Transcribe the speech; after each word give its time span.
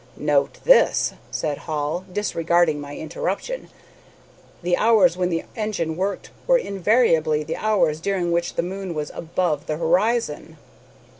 "Note 0.17 0.57
this," 0.63 1.13
said 1.29 1.59
Hall, 1.69 2.05
disregarding 2.11 2.81
my 2.81 2.97
interruption, 2.97 3.69
"the 4.63 4.75
hours 4.75 5.15
when 5.15 5.29
the 5.29 5.43
engine 5.55 5.95
worked 5.95 6.31
were 6.47 6.57
invariably 6.57 7.43
the 7.43 7.57
hours 7.57 7.99
during 8.01 8.31
which 8.31 8.55
the 8.55 8.63
moon 8.63 8.95
was 8.95 9.11
above 9.13 9.67
the 9.67 9.77
horizon!" 9.77 10.57